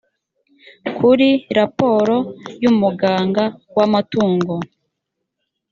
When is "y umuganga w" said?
2.61-3.79